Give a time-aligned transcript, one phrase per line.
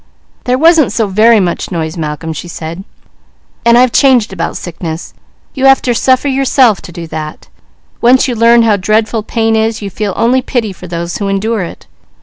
[0.45, 2.83] "There wasn't so very much noise, Malcolm," she said,
[3.63, 5.13] "and I've changed about sickness.
[5.53, 7.49] You have to suffer yourself to do that.
[8.01, 11.61] Once you learn how dreadful pain is, you feel only pity for those who endure
[11.61, 11.85] it.